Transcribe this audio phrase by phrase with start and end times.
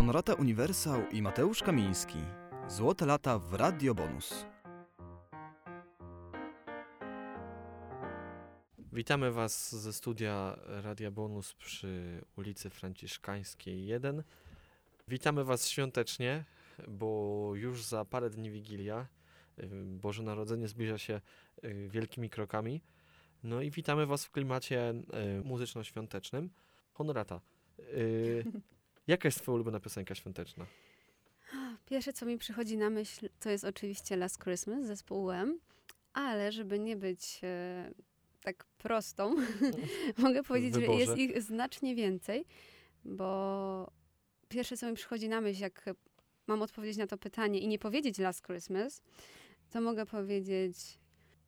[0.00, 2.18] Honorata Uniwersał i Mateusz Kamiński.
[2.68, 4.46] Złote lata w Radio Bonus.
[8.92, 14.22] Witamy Was ze studia Radia Bonus przy ulicy Franciszkańskiej 1.
[15.08, 16.44] Witamy Was świątecznie,
[16.88, 19.06] bo już za parę dni Wigilia.
[19.58, 21.20] y, Boże Narodzenie zbliża się
[21.64, 22.80] y, wielkimi krokami.
[23.42, 24.94] No i witamy Was w klimacie
[25.40, 26.50] y, muzyczno-świątecznym.
[26.92, 27.40] Honorata,
[27.78, 28.44] y,
[29.10, 30.66] jaka jest Twoja ulubiona piosenka świąteczna?
[31.86, 35.58] Pierwsze, co mi przychodzi na myśl, to jest oczywiście Last Christmas zespołu M,
[36.12, 37.90] ale żeby nie być e,
[38.42, 39.34] tak prostą,
[40.18, 41.22] mogę powiedzieć, że jest wyborze.
[41.22, 42.44] ich znacznie więcej,
[43.04, 43.90] bo
[44.48, 45.84] pierwsze, co mi przychodzi na myśl, jak
[46.46, 49.02] mam odpowiedzieć na to pytanie i nie powiedzieć Last Christmas,
[49.70, 50.76] to mogę powiedzieć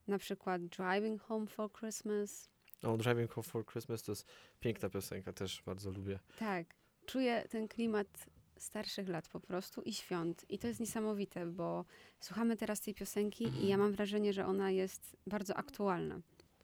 [0.06, 2.48] na przykład Driving Home for Christmas.
[2.82, 4.26] O, Driving Home for Christmas to jest
[4.60, 6.18] piękna piosenka, też bardzo lubię.
[6.38, 6.66] Tak,
[7.06, 10.44] czuję ten klimat starszych lat po prostu i świąt.
[10.48, 11.84] I to jest niesamowite, bo
[12.20, 16.20] słuchamy teraz tej piosenki i ja mam wrażenie, że ona jest bardzo aktualna.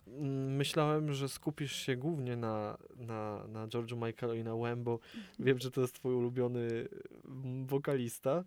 [0.06, 4.98] Mm, Myślałem, że skupisz się głównie na, na, na George'u Michaelu i na Wham, bo
[5.38, 6.88] wiem, że to jest twój ulubiony
[7.24, 8.44] mm, wokalista.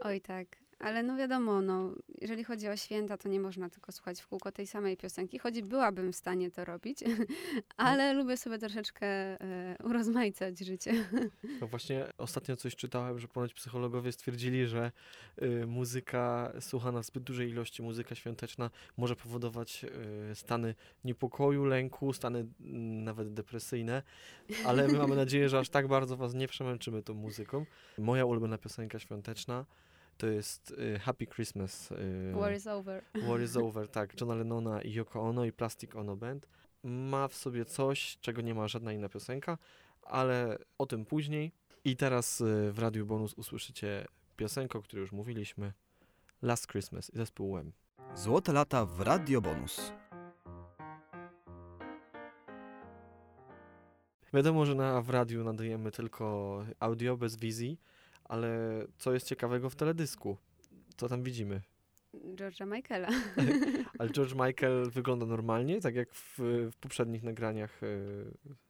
[0.00, 4.20] Oj tak, ale no wiadomo, no, jeżeli chodzi o święta, to nie można tylko słuchać
[4.20, 6.98] w kółko tej samej piosenki, choć byłabym w stanie to robić,
[7.76, 10.92] ale lubię sobie troszeczkę e, urozmaicać życie.
[11.60, 14.92] No właśnie ostatnio coś czytałem, że ponoć psychologowie stwierdzili, że
[15.42, 19.84] y, muzyka słuchana w zbyt dużej ilości, muzyka świąteczna może powodować
[20.30, 24.02] y, stany niepokoju, lęku, stany mm, nawet depresyjne,
[24.66, 27.66] ale my mamy nadzieję, że aż tak bardzo was nie przemęczymy tą muzyką.
[27.98, 29.64] Moja ulubiona piosenka świąteczna
[30.20, 31.90] to jest y, Happy Christmas.
[31.90, 33.02] y, War is over.
[33.14, 36.46] War is Over, tak, Johna Lennona i Yoko Ono i Plastic Ono Band.
[36.84, 39.58] Ma w sobie coś, czego nie ma żadna inna piosenka,
[40.02, 41.52] ale o tym później.
[41.84, 45.72] I teraz y, w Radiu Bonus usłyszycie piosenkę, o której już mówiliśmy.
[46.42, 47.72] Last Christmas i zespół Wham.
[48.14, 49.92] Złote lata w Radio Bonus.
[54.34, 57.78] Wiadomo, że na, w radiu nadajemy tylko audio bez wizji,
[58.30, 58.50] ale
[58.98, 60.36] co jest ciekawego w teledysku?
[60.96, 61.60] Co tam widzimy?
[62.14, 63.08] George'a Michaela.
[63.98, 66.38] Ale George Michael wygląda normalnie, tak jak w,
[66.72, 68.24] w poprzednich nagraniach y,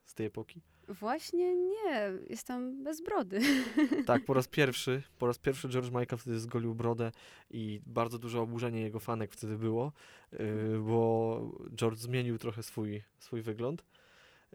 [0.05, 0.63] z tej epoki?
[0.89, 3.41] Właśnie nie, jestem bez brody.
[4.07, 7.13] Tak, po raz pierwszy, po raz pierwszy George Michael wtedy zgolił brodę
[7.51, 9.93] i bardzo duże oburzenie jego fanek wtedy było,
[10.33, 10.39] yy,
[10.87, 11.41] bo
[11.75, 13.85] George zmienił trochę swój, swój wygląd.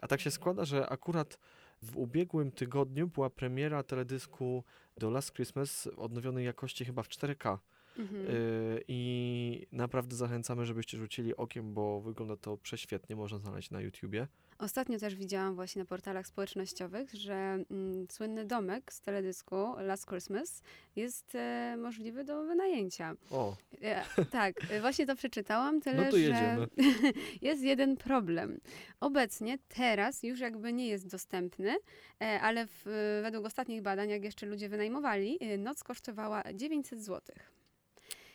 [0.02, 1.38] A tak się składa, że akurat
[1.82, 4.64] w ubiegłym tygodniu była premiera teledysku
[4.96, 7.58] do Last Christmas odnowionej jakości chyba w 4K.
[7.98, 8.26] Mhm.
[8.26, 14.28] Yy, I naprawdę zachęcamy, żebyście rzucili okiem, bo wygląda to prześwietnie, można znaleźć na YouTubie.
[14.58, 20.62] Ostatnio też widziałam właśnie na portalach społecznościowych, że mm, słynny domek z teledysku Last Christmas
[20.96, 23.14] jest e, możliwy do wynajęcia.
[23.30, 26.66] O, E, tak, e, właśnie to przeczytałam, tyle no to że
[27.48, 28.60] jest jeden problem.
[29.00, 31.76] Obecnie, teraz już jakby nie jest dostępny,
[32.22, 32.84] e, ale w,
[33.22, 37.36] według ostatnich badań, jak jeszcze ludzie wynajmowali, e, noc kosztowała 900 zł.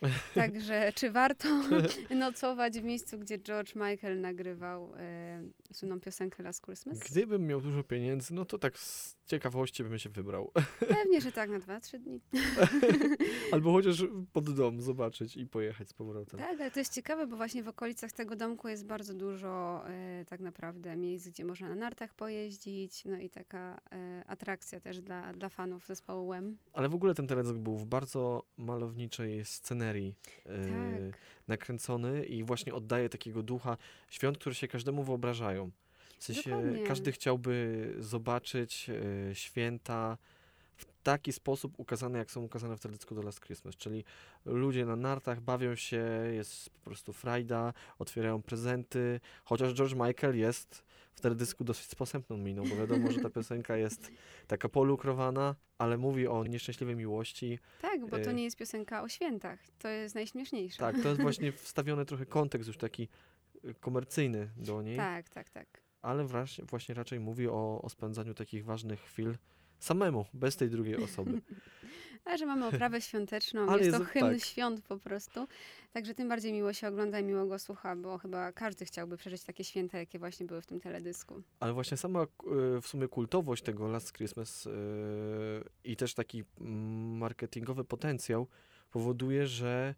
[0.34, 1.48] Także czy warto
[2.10, 5.42] nocować w miejscu, gdzie George Michael nagrywał e,
[5.72, 6.98] słynną piosenkę Last Christmas?
[6.98, 10.52] Gdybym miał dużo pieniędzy, no to tak z ciekawości bym się wybrał.
[10.98, 12.20] Pewnie, że tak na 2-3 dni.
[13.52, 16.40] Albo chociaż pod dom zobaczyć i pojechać z powrotem.
[16.40, 20.24] Tak, ale to jest ciekawe, bo właśnie w okolicach tego domku jest bardzo dużo e,
[20.24, 25.32] tak naprawdę miejsc, gdzie można na nartach pojeździć, no i taka e, atrakcja też dla,
[25.32, 26.56] dla fanów zespołu Wem.
[26.72, 30.12] Ale w ogóle ten teledysk był w bardzo malowniczej scenerii e,
[31.10, 31.20] Tak.
[31.48, 33.76] nakręcony i właśnie oddaje takiego ducha
[34.10, 35.70] świąt, które się każdemu wyobrażają.
[36.18, 36.86] W sensie Dokładnie.
[36.86, 40.18] każdy chciałby zobaczyć e, święta
[40.76, 44.04] w taki sposób ukazane, jak są ukazane w teledysku do Last Christmas, czyli
[44.44, 50.84] ludzie na nartach bawią się, jest po prostu frajda, otwierają prezenty, chociaż George Michael jest
[51.14, 54.10] w teledysku dosyć posępną miną, bo wiadomo, że ta piosenka jest
[54.46, 57.58] taka polukrowana, ale mówi o nieszczęśliwej miłości.
[57.82, 58.34] Tak, bo to E.
[58.34, 59.60] nie jest piosenka o świętach.
[59.78, 60.78] To jest najśmieszniejsze.
[60.78, 63.08] Tak, to jest właśnie wstawiony trochę kontekst już taki
[63.64, 65.82] y, komercyjny do niej, tak, tak, tak.
[66.02, 69.34] ale właśnie, właśnie raczej mówi o, o spędzaniu takich ważnych chwil
[69.78, 71.40] samemu, bez tej drugiej osoby.
[72.24, 74.44] A że mamy oprawę świąteczną, Ale jest to hymn tak.
[74.44, 75.46] świąt po prostu.
[75.92, 79.44] Także tym bardziej miło się ogląda i miło go słucha, bo chyba każdy chciałby przeżyć
[79.44, 81.42] takie święta, jakie właśnie były w tym teledysku.
[81.60, 82.26] Ale właśnie sama y,
[82.80, 84.70] w sumie kultowość tego Last Christmas y,
[85.84, 88.46] i też taki mm, marketingowy potencjał
[88.90, 89.94] powoduje, że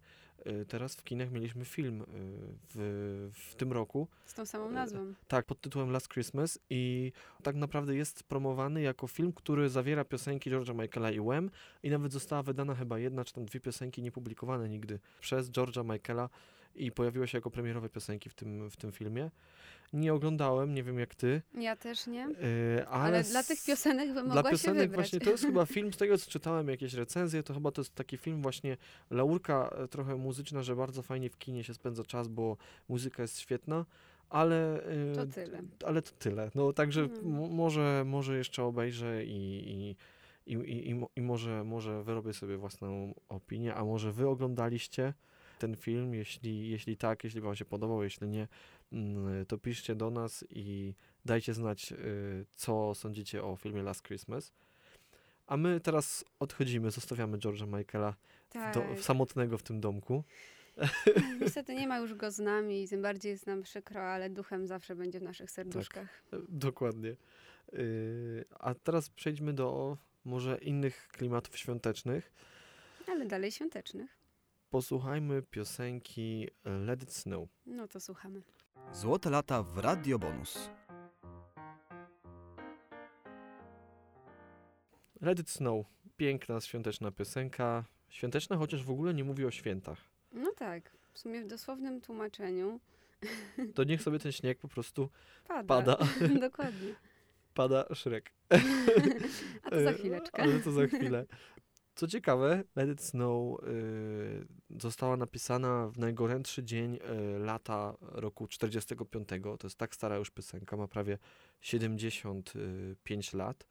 [0.67, 2.05] teraz w kinach mieliśmy film y,
[2.73, 4.07] w, w tym roku.
[4.25, 5.13] Z tą samą nazwą.
[5.27, 7.11] Tak, pod tytułem Last Christmas i
[7.43, 11.49] tak naprawdę jest promowany jako film, który zawiera piosenki George'a Michaela i Wham
[11.83, 16.29] i nawet została wydana chyba jedna czy tam dwie piosenki niepublikowane nigdy przez George'a Michaela
[16.75, 19.31] i pojawiły się jako premierowe piosenki w tym, w tym filmie.
[19.93, 22.19] Nie oglądałem, nie wiem jak ty, Ja też nie.
[22.77, 24.95] yy, ale, Ale, dla tych piosenek bym mogła dla piosenek się wybrać.
[24.95, 27.95] właśnie to jest chyba film, z tego co czytałem jakieś recenzje, to chyba to jest
[27.95, 28.77] taki film właśnie
[29.09, 32.57] laurka e, trochę muzyczna, że bardzo fajnie w kinie się spędza czas, bo
[32.89, 33.85] muzyka jest świetna,
[34.29, 35.61] ale e, To tyle.
[35.85, 36.51] ale to tyle.
[36.55, 39.95] No także mo- może, może jeszcze obejrzę i, i,
[40.53, 40.53] i,
[40.89, 45.13] i, i może, może wyrobię sobie własną opinię, a może wy oglądaliście
[45.59, 48.47] ten film, jeśli, jeśli tak, jeśli wam się podobał, jeśli nie,
[48.91, 50.93] mm, to piszcie do nas i
[51.25, 54.51] dajcie znać, y, co sądzicie o filmie Last Christmas.
[55.47, 58.15] A my teraz odchodzimy, zostawiamy George'a Michaela
[58.49, 58.73] Tak.
[58.73, 60.23] do, samotnego w tym domku.
[61.41, 64.67] Niestety nie ma już go z nami i tym bardziej jest nam przykro, ale duchem
[64.67, 66.23] zawsze będzie w naszych serduszkach.
[66.33, 67.15] E, Dokładnie.
[67.73, 72.31] Yy, a teraz przejdźmy do może innych klimatów świątecznych.
[73.07, 74.14] Ale dalej świątecznych.
[74.75, 77.47] Posłuchajmy piosenki Let It Snow.
[77.65, 78.41] No to słuchamy.
[78.93, 80.69] Złote lata w Radio Bonus.
[85.21, 85.85] Let It Snow.
[86.17, 87.83] Piękna, świąteczna piosenka.
[88.09, 89.97] Świąteczna, chociaż w ogóle nie mówi o świętach.
[90.33, 92.79] No tak, w sumie w dosłownym tłumaczeniu
[93.75, 95.09] To niech sobie ten śnieg po prostu
[95.47, 95.63] pada.
[95.63, 95.97] pada.
[96.49, 96.95] Dokładnie.
[97.53, 98.31] Pada Szrek.
[99.63, 100.43] A to za E, chwileczkę.
[100.43, 101.25] Ale to za chwilę.
[101.95, 104.45] Co ciekawe, Let It Snow y,
[104.81, 106.99] została napisana w najgorętszy dzień y,
[107.39, 109.27] lata roku 45.
[109.43, 111.17] To jest tak stara już piosenka, ma prawie
[111.61, 113.67] 75 lat,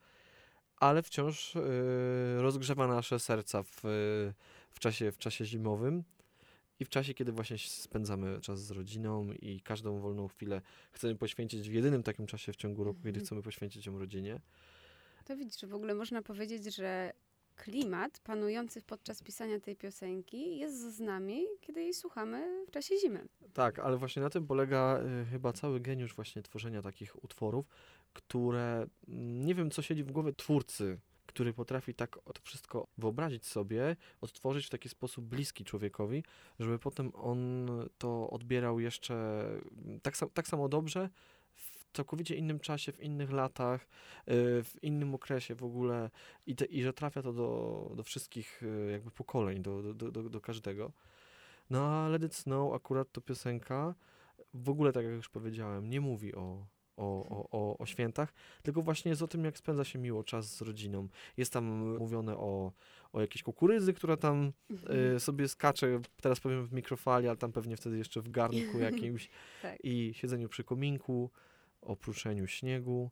[0.77, 1.61] ale wciąż y,
[2.39, 3.81] rozgrzewa nasze serca w,
[4.71, 6.05] w, czasie, w czasie zimowym
[6.81, 10.61] i w czasie, kiedy właśnie spędzamy czas z rodziną i każdą wolną chwilę
[10.93, 13.27] chcemy poświęcić w jedynym takim czasie w ciągu roku, kiedy Mhm.
[13.27, 14.41] chcemy poświęcić ją rodzinie.
[15.25, 17.13] To widzisz, w ogóle można powiedzieć, że
[17.57, 23.29] klimat panujący podczas pisania tej piosenki jest z nami, kiedy jej słuchamy w czasie zimy.
[23.53, 27.67] Tak, ale właśnie na tym polega y, chyba cały geniusz właśnie tworzenia takich utworów,
[28.13, 33.47] które mm, nie wiem, co siedzi w głowie twórcy, który potrafi tak to wszystko wyobrazić
[33.47, 36.25] sobie, odtworzyć w taki sposób bliski człowiekowi,
[36.61, 37.69] żeby potem on
[37.99, 39.15] to odbierał jeszcze
[39.87, 41.11] mm, tak, tak samo dobrze,
[41.95, 43.87] całkowicie innym czasie, w innych latach, y,
[44.65, 46.11] w innym okresie w ogóle
[46.47, 50.11] i, te, i że trafia to do, do wszystkich y, jakby pokoleń, do, do, do,
[50.13, 50.93] do- do każdego.
[51.71, 53.95] No a Let It Snow akurat to piosenka
[54.55, 58.33] w ogóle, tak jak już powiedziałem, nie mówi o, o, o, o, o świętach,
[58.63, 61.09] tylko właśnie jest o tym, jak spędza się miło czas z rodziną.
[61.37, 61.65] Jest tam
[61.99, 62.73] mówione o,
[63.13, 64.53] o jakiejś kukurydzy, która tam
[65.17, 69.31] y, sobie skacze, teraz powiem w mikrofali, ale tam pewnie wtedy jeszcze w garnku jakimś
[69.63, 69.79] Tak.
[69.85, 71.31] i siedzeniu przy kominku,
[71.85, 71.97] o
[72.47, 73.11] śniegu.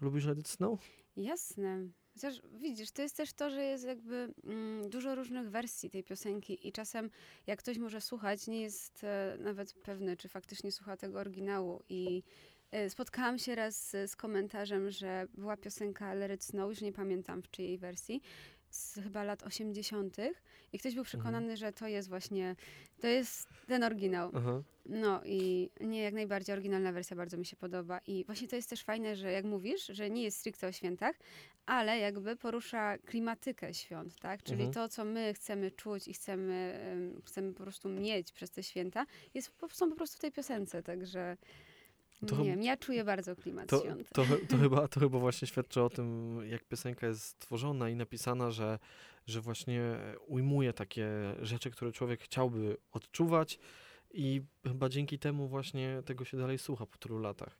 [0.00, 0.80] Lubisz Let Snow?
[1.16, 1.88] Jasne.
[2.14, 6.68] Chociaż widzisz, to jest też to, że jest jakby mm, dużo różnych wersji tej piosenki
[6.68, 7.10] i czasem
[7.46, 12.22] jak ktoś może słuchać, nie jest e, nawet pewny, czy faktycznie słucha tego oryginału i
[12.70, 16.92] e, spotkałam się raz z, z komentarzem, że była piosenka Let It Snow, już nie
[16.92, 18.22] pamiętam w czyjej wersji,
[18.76, 20.16] z chyba lat 80.
[20.72, 22.56] i ktoś był przekonany, że to jest właśnie,
[23.00, 24.30] to jest ten oryginał.
[24.34, 24.62] Aha.
[24.86, 28.00] No i nie, jak najbardziej oryginalna wersja bardzo mi się podoba.
[28.06, 31.16] I właśnie to jest też fajne, że jak mówisz, że nie jest stricte o świętach,
[31.66, 34.42] ale jakby porusza klimatykę świąt, tak?
[34.42, 34.72] Czyli Mhm.
[34.72, 39.06] to, co my chcemy czuć i chcemy, em, chcemy po prostu mieć przez te święta,
[39.34, 41.36] jest, są po prostu w tej piosence, także
[42.26, 44.08] To nie wiem, ja czuję bardzo klimat To, świąt.
[44.14, 48.50] to, to, chyba, to chyba właśnie świadczy o tym, jak piosenka jest stworzona i napisana,
[48.50, 48.78] że,
[49.26, 49.80] że właśnie
[50.26, 51.08] ujmuje takie
[51.42, 53.58] rzeczy, które człowiek chciałby odczuwać
[54.10, 57.58] i chyba dzięki temu właśnie tego się dalej słucha po tylu latach.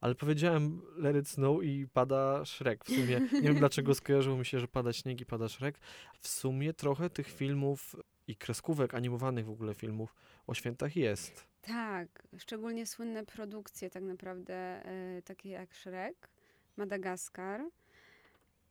[0.00, 2.84] Ale powiedziałem Let It Snow i pada Shrek.
[2.84, 5.78] W sumie nie wiem dlaczego skojarzyło mi się, że pada śnieg i pada Shrek.
[6.20, 10.14] W sumie trochę tych filmów i kreskówek animowanych w ogóle filmów
[10.46, 11.46] o świętach jest.
[11.62, 16.30] Tak, szczególnie słynne produkcje tak naprawdę, e, takie jak Shrek,
[16.76, 17.64] Madagaskar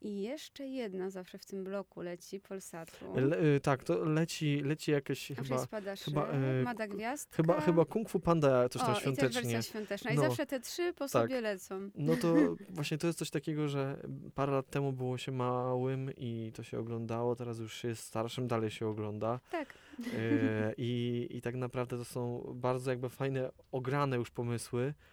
[0.03, 2.91] i jeszcze jedna zawsze w tym bloku leci, Polsatu.
[3.15, 5.57] Le, y, tak, to leci, leci jakieś Zawsze chyba...
[5.63, 7.35] spada chyba, e, Mada Gwiazdka.
[7.35, 9.41] Chyba, chyba Kung Fu Panda coś tam o, i też świątecznie.
[9.41, 10.11] wersja świąteczna.
[10.11, 10.21] I No.
[10.21, 11.09] zawsze te trzy po Tak.
[11.09, 11.89] sobie lecą.
[11.95, 12.35] No to
[12.69, 13.97] właśnie to jest coś takiego, że
[14.35, 18.47] parę lat temu było się małym i to się oglądało, teraz już się jest starszym,
[18.47, 19.39] dalej się ogląda.
[19.51, 19.73] Tak.
[20.13, 25.12] E, i, I tak naprawdę to są bardzo jakby fajne, ograne już pomysły y,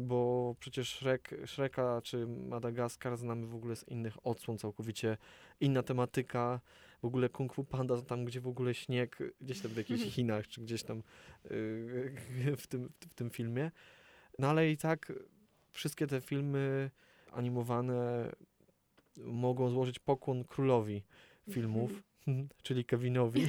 [0.00, 5.16] bo przecież Shrek, Shreka czy Madagaskar znamy w ogóle z innych odsłon, całkowicie
[5.60, 6.60] inna tematyka.
[7.02, 10.48] W ogóle Kung Fu Panda tam, gdzie w ogóle śnieg, gdzieś tam w jakichś Chinach,
[10.48, 12.12] czy gdzieś tam y,
[12.56, 13.70] w tym, w tym filmie.
[14.38, 15.12] No ale i tak
[15.70, 16.90] wszystkie te filmy
[17.32, 18.30] animowane
[19.16, 21.02] mogą złożyć pokłon królowi
[21.50, 21.90] filmów,
[22.62, 23.48] czyli Kevinowi.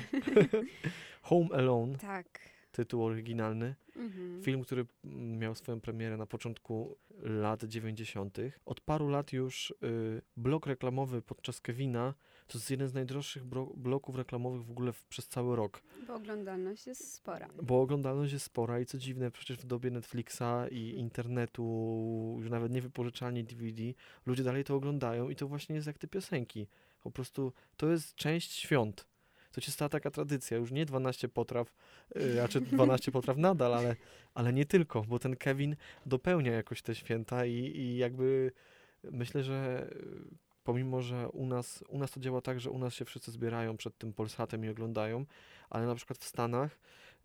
[1.22, 2.40] Home Alone, Tak.
[2.72, 3.76] Tytuł oryginalny.
[3.96, 4.44] Mhm.
[4.44, 8.38] Film, który mm, miał swoją premierę na początku lat 90.
[8.66, 12.14] Od paru lat już y, blok reklamowy podczas Kevina
[12.52, 13.44] to jest jeden z najdroższych
[13.76, 15.82] bloków reklamowych w ogóle w, przez cały rok.
[16.08, 17.50] Bo oglądalność jest spora.
[17.64, 21.64] Bo oglądalność jest spora i co dziwne, przecież w dobie Netflixa i internetu,
[22.40, 23.84] już nawet nie wypożyczalni DVD,
[24.26, 26.68] ludzie dalej to oglądają i to właśnie jest jak te piosenki.
[27.04, 29.11] Po prostu to jest część świąt.
[29.52, 31.74] To się stała taka tradycja, już nie 12 potraw,
[32.34, 33.96] znaczy 12 potraw nadal, ale,
[34.34, 38.52] ale nie tylko, bo ten Kevin dopełnia jakoś te święta i, i jakby
[39.04, 42.94] myślę, że yy, pomimo, że u nas, u nas to działa tak, że u nas
[42.94, 45.26] się wszyscy zbierają przed tym Polsatem i oglądają,
[45.70, 46.80] ale na przykład w Stanach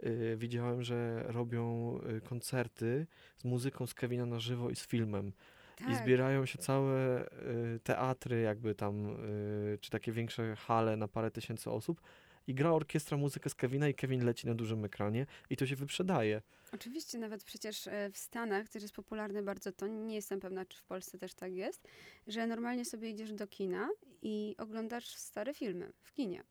[0.05, 3.07] y, widziałem, że robią y, koncerty
[3.37, 5.33] z muzyką z Kevina na żywo i z filmem.
[5.77, 5.91] Tak.
[5.91, 11.31] I zbierają się całe y, teatry, jakby tam, y, czy takie większe hale na parę
[11.31, 12.01] tysięcy osób.
[12.47, 15.77] I gra orkiestra muzykę z Kevina i Kevin leci na dużym ekranie i to się
[15.77, 16.43] wyprzedaje.
[16.73, 20.79] Oczywiście nawet przecież e, w Stanach też jest popularne bardzo to, nie jestem pewna, czy
[20.79, 21.89] w Polsce też tak jest,
[22.27, 23.89] że normalnie sobie idziesz do kina
[24.23, 26.45] i oglądasz stare filmy w kinie.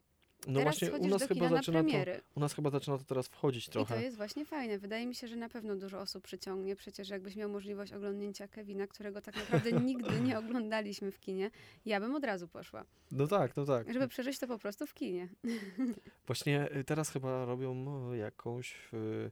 [0.47, 2.21] No Teraz właśnie u nas chyba zaczyna to, premiery.
[2.35, 4.03] u nas chyba zaczyna to teraz wchodzić I to trochę.
[4.03, 4.77] jest właśnie fajne.
[4.79, 6.75] Wydaje mi się, że na pewno dużo osób przyciągnie.
[6.75, 11.51] Przecież jakbyś miał możliwość oglądnięcia Kevina, którego tak naprawdę nigdy nie oglądaliśmy w kinie,
[11.85, 12.85] ja bym od razu poszła.
[13.11, 13.93] No tak, no tak.
[13.93, 15.27] Żeby przeżyć to po prostu w kinie.
[16.27, 19.31] Właśnie y, teraz chyba robią y, jakąś y,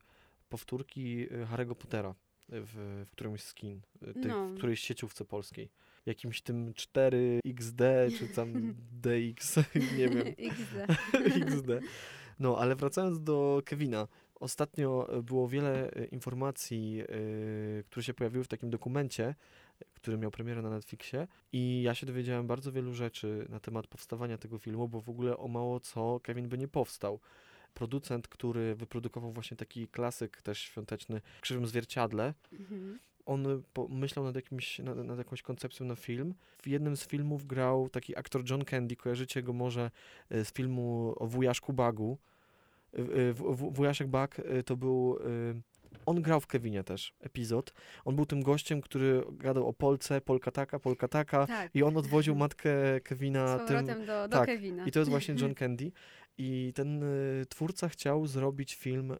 [0.50, 2.15] powtórki y, Harry'ego Pottera
[2.50, 3.82] w, w którymś z kin,
[4.13, 4.48] tych, No.
[4.48, 5.70] w którejś sieciówce polskiej.
[6.05, 7.83] Jakimś tym 4XD,
[8.17, 9.55] czy tam DX,
[9.98, 10.75] nie wiem, XD.
[11.48, 11.69] XD.
[12.39, 14.07] No, ale wracając do Kevina.
[14.36, 19.36] Ostatnio e, było wiele e, informacji, e, które się pojawiły w takim dokumencie,
[19.93, 24.38] który miał premierę na Netflixie i ja się dowiedziałem bardzo wielu rzeczy na temat powstawania
[24.38, 27.19] tego filmu, bo w ogóle o mało co Kevin by nie powstał.
[27.74, 33.00] Producent, który wyprodukował właśnie taki klasyk też świąteczny w krzywym zwierciadle, Mhm.
[33.25, 36.34] On myślał nad, jakimś, nad, nad jakąś koncepcją na film.
[36.58, 39.92] W jednym z filmów grał taki aktor John Candy, kojarzycie go może
[40.30, 42.18] e, z filmu o wujaszku Bagu.
[42.94, 45.20] E, e, Wujaszek Bag to był...
[46.06, 47.74] On grał w Kevinie też epizod.
[48.06, 51.48] On był tym gościem, który gadał o Polce, Polka taka, Polka taka.
[51.48, 51.75] Tak.
[51.75, 53.86] I on odwoził matkę Kevina Z tym...
[53.86, 54.46] do, do tak.
[54.46, 54.86] Kevina.
[54.86, 55.92] I to jest właśnie John Candy.
[56.38, 57.03] I ten
[57.50, 59.15] twórca chciał zrobić film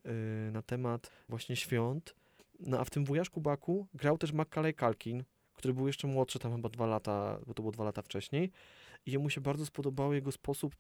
[0.52, 2.16] na temat właśnie świąt.
[2.66, 6.56] No a w tym wujaszku Baku grał też Macaulay Culkin, który był jeszcze młodszy, tam
[6.56, 8.52] chyba dwa lata, bo to było dwa lata wcześniej.
[9.06, 10.76] I jemu się bardzo spodobał jego sposób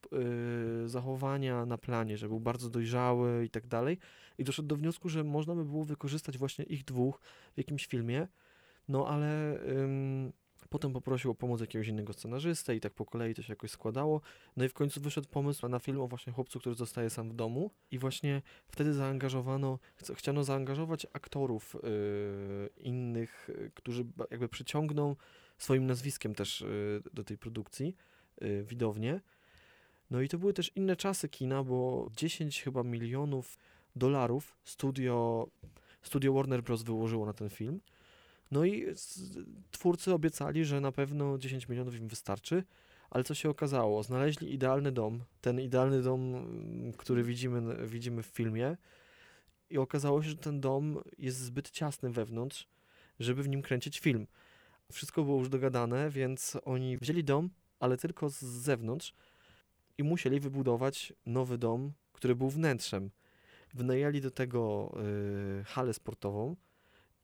[0.85, 3.97] y, zachowania na planie, że był bardzo dojrzały i tak dalej.
[4.37, 7.19] I doszedł do wniosku, że można by było wykorzystać właśnie ich dwóch
[7.53, 8.27] w jakimś filmie.
[8.87, 10.33] No ale ym,
[10.70, 14.22] potem poprosił o pomoc jakiegoś innego scenarzystę i tak po kolei to się jakoś składało.
[14.58, 17.34] No i w końcu wyszedł pomysł na film o właśnie chłopcu, który zostaje sam w
[17.34, 21.79] domu i właśnie wtedy zaangażowano, chc- chciano zaangażować aktorów y,
[22.77, 25.15] innych, y, którzy jakby przyciągną
[25.58, 27.96] swoim nazwiskiem też y, do tej produkcji
[28.43, 29.22] y, widownię.
[30.12, 33.58] No i to były też inne czasy kina, bo 10 chyba milionów
[33.96, 35.48] dolarów studio,
[36.01, 36.84] studio Warner Bros.
[36.84, 37.79] wyłożyło na ten film.
[38.53, 38.86] No i
[39.72, 42.63] twórcy obiecali, że na pewno 10 milionów im wystarczy,
[43.10, 44.03] ale co się okazało?
[44.03, 48.77] Znaleźli idealny dom, ten idealny dom, mm, który widzimy, widzimy w filmie
[49.69, 52.67] i okazało się, że ten dom jest zbyt ciasny wewnątrz,
[53.19, 54.27] żeby w nim kręcić film.
[54.91, 59.13] Wszystko było już dogadane, więc oni wzięli dom, ale tylko z zewnątrz
[59.98, 63.12] i musieli wybudować nowy dom, który był wnętrzem.
[63.74, 64.93] Wynajęli do tego
[65.60, 66.55] y, halę sportową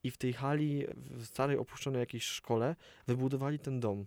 [0.04, 2.76] i w tej hali, w starej opuszczonej jakiejś szkole,
[3.08, 4.06] wybudowali ten dom.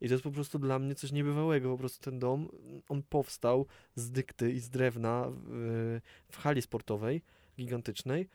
[0.00, 1.70] I to jest po prostu dla mnie coś niebywałego.
[1.70, 2.48] Po prostu ten dom,
[2.88, 7.22] on powstał z dykty i z drewna w, w hali sportowej,
[7.58, 8.28] gigantycznej.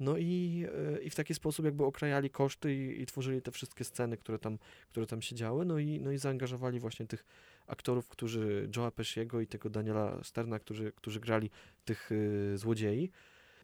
[0.00, 0.64] No i,
[0.96, 4.38] e, i w taki sposób jakby okrajali koszty i, i tworzyli te wszystkie sceny, które
[4.38, 5.64] tam, które tam się działy.
[5.64, 7.24] No i, no i zaangażowali właśnie tych
[7.66, 11.50] aktorów, którzy Joe'a Pesciego i tego Daniela Sterna, którzy, którzy grali
[11.84, 13.10] tych y, złodziei.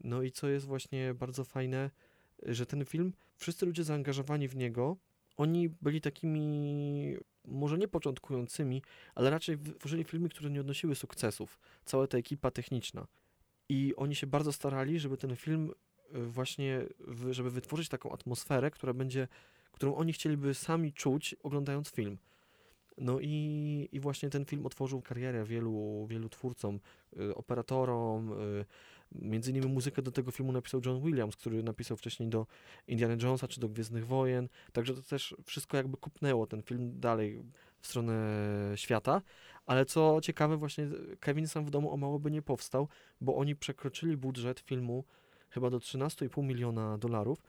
[0.04, 1.90] No i co jest właśnie bardzo fajne,
[2.42, 4.96] że ten film, wszyscy ludzie zaangażowani w niego,
[5.36, 8.82] oni byli takimi, może nie początkującymi,
[9.14, 11.58] ale raczej tworzyli filmy, które nie odnosiły sukcesów.
[11.84, 13.06] Cała ta ekipa techniczna.
[13.68, 15.70] I oni się bardzo starali, żeby ten film
[16.14, 16.86] y, właśnie,
[17.30, 19.28] żeby wytworzyć taką atmosferę, która będzie,
[19.72, 22.18] którą oni chcieliby sami czuć, oglądając film.
[22.98, 26.80] No i, i właśnie ten film otworzył karierę wielu, wielu twórcom,
[27.20, 28.32] y, operatorom.
[28.32, 28.64] Y,
[29.12, 32.46] między innymi muzykę do tego filmu napisał John Williams, który napisał wcześniej do
[32.86, 34.48] Indiana Jonesa czy do Gwiezdnych Wojen.
[34.72, 37.42] Także to też wszystko jakby kupnęło ten film dalej
[37.80, 38.14] w stronę
[38.76, 39.22] świata.
[39.66, 40.88] Ale co ciekawe, właśnie
[41.20, 42.88] Kevin sam w domu o mało by nie powstał,
[43.20, 45.04] bo oni przekroczyli budżet filmu
[45.48, 47.42] chyba do 13,5 miliona dolarów.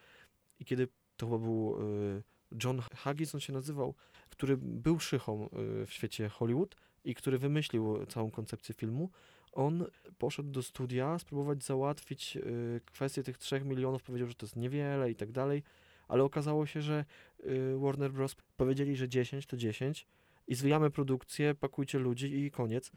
[0.59, 0.87] I kiedy
[1.17, 2.23] to chyba był y,
[2.63, 3.95] John Haggis, on się nazywał,
[4.37, 5.49] który był szychą
[5.81, 9.09] y, w świecie Hollywood i który wymyślił całą koncepcję filmu,
[9.51, 9.85] on
[10.17, 15.11] poszedł do studia spróbować załatwić y, kwestię tych 3 milionów, powiedział, że to jest niewiele
[15.11, 15.63] i tak dalej,
[16.07, 17.05] ale okazało się, że
[17.39, 18.35] y, Warner Bros.
[18.57, 20.07] powiedzieli, że 10 to 10
[20.47, 22.91] i zwijamy produkcję, pakujcie ludzi i koniec.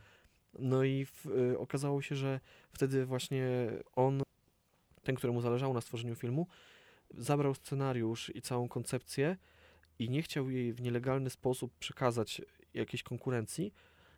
[0.58, 1.26] No i w,
[1.58, 2.40] okazało się, że
[2.72, 3.46] wtedy właśnie
[3.96, 4.22] on,
[5.02, 6.46] ten, któremu zależało na stworzeniu filmu,
[7.14, 9.36] zabrał scenariusz i całą koncepcję
[10.00, 12.42] i nie chciał jej w nielegalny sposób przekazać
[12.74, 13.72] jakiejś konkurencji,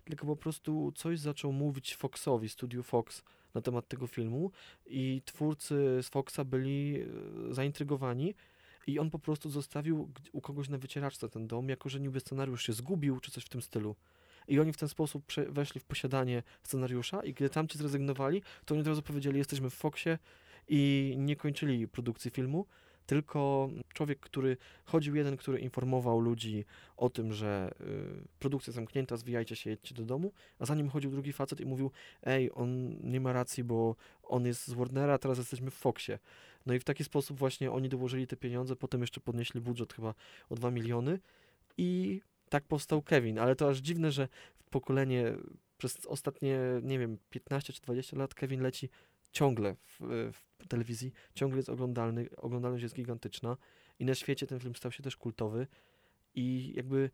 [0.05, 3.23] tylko po prostu coś zaczął mówić Foxowi, studiu Fox
[3.55, 4.51] na temat tego filmu
[4.87, 8.35] i twórcy z Foxa byli e, zaintrygowani
[8.87, 12.67] i on po prostu zostawił u kogoś na wycieraczce ten dom, jako że niby scenariusz
[12.67, 13.97] się zgubił, czy coś w tym stylu.
[14.49, 18.81] I oni w ten sposób weszli w posiadanie scenariusza i gdy tamci zrezygnowali, to oni
[18.81, 20.19] od razu powiedzieli, jesteśmy w Foxie
[20.69, 22.67] i nie kończyli produkcji filmu,
[23.07, 26.65] tylko człowiek, który chodził jeden, który informował ludzi
[26.97, 31.11] o tym, że y, produkcja zamknięta, zwijajcie się, jedźcie do domu, a za nim chodził
[31.11, 31.91] drugi facet i mówił,
[32.23, 36.19] ej, on nie ma racji, bo on jest z Warnera, teraz jesteśmy w Foxie.
[36.67, 40.15] No i w taki sposób właśnie oni dołożyli te pieniądze, potem jeszcze podnieśli budżet chyba
[40.51, 41.19] o 2 miliony
[41.79, 44.29] i tak powstał Kevin, ale to aż dziwne, że
[44.71, 45.37] pokolenie
[45.79, 48.89] przez ostatnie, nie wiem, 15 czy 20 lat Kevin leci
[49.33, 53.57] ciągle w, w telewizji, ciągle jest oglądalny, oglądalność jest gigantyczna
[53.99, 55.67] i na świecie ten film stał się też kultowy
[56.35, 57.11] i jakby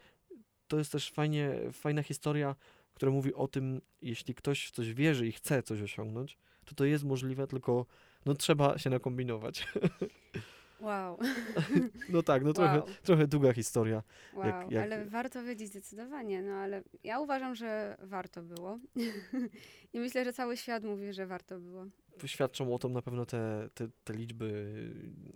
[0.68, 2.56] to jest też fajnie, fajna historia,
[2.94, 6.84] która mówi o tym, jeśli ktoś w coś wierzy i chce coś osiągnąć, to to
[6.84, 7.86] jest możliwe, tylko
[8.26, 9.66] no trzeba się nakombinować.
[10.80, 11.18] Wow,
[12.12, 14.02] No tak, no trochę, wow, trochę długa historia.
[14.34, 14.46] wow.
[14.46, 18.78] jak- jak- ale warto wiedzieć zdecydowanie, no ale ja uważam, że warto było.
[19.92, 21.86] I myślę, że cały świat mówi, że warto było.
[22.26, 24.72] Świadczą o tym na pewno te, te, te liczby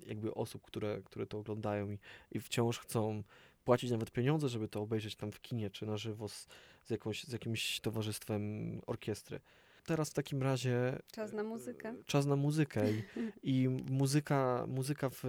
[0.07, 1.99] jakby osób, które, które to oglądają i,
[2.31, 3.23] i wciąż chcą
[3.65, 6.49] płacić nawet pieniądze, żeby to obejrzeć tam w kinie czy na żywo z,
[6.85, 9.41] z, jakąś, z jakimś towarzystwem orkiestry.
[9.87, 11.95] Teraz w takim razie Czas na muzykę.
[12.07, 13.03] czas na muzykę i,
[13.65, 15.23] i muzyka, muzyka, w,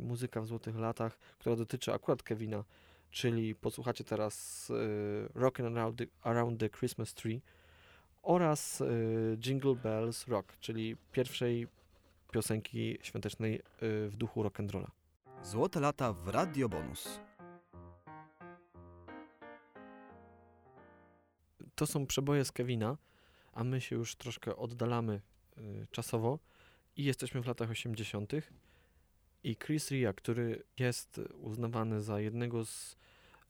[0.00, 2.64] muzyka w Złotych Latach, która dotyczy akurat Kevina,
[3.10, 4.74] czyli posłuchacie teraz y,
[5.34, 7.40] Rockin' around the, around the Christmas Tree
[8.22, 11.68] oraz y, Jingle Bells Rock, czyli pierwszej
[12.32, 13.60] piosenki świątecznej y,
[14.08, 14.90] w duchu rock'n'rolla.
[15.42, 17.20] Złote lata w Radio Bonus.
[21.74, 22.96] to są przeboje z Kevina,
[23.52, 25.20] a my się już troszkę oddalamy
[25.58, 26.38] y, czasowo
[26.96, 28.32] i jesteśmy w latach 80.
[29.44, 32.96] I Chris Ria, który jest uznawany za jednego z,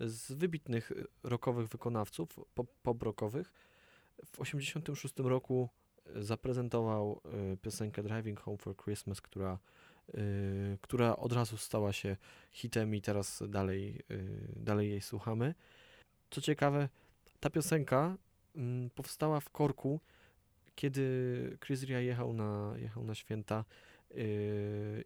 [0.00, 3.52] z wybitnych rockowych wykonawców, pop, pop-rockowych,
[4.26, 5.68] w 86 roku
[6.16, 7.20] y, zaprezentował
[7.52, 9.58] y, piosenkę Driving Home for Christmas, która,
[10.14, 12.16] y, która od razu stała się
[12.52, 14.02] hitem i teraz dalej,
[14.56, 15.54] dalej jej słuchamy.
[16.30, 16.88] Co ciekawe,
[17.40, 18.16] ta piosenka
[18.56, 20.00] mm, powstała w korku,
[20.74, 23.64] kiedy Chris Ria jechał na, jechał na święta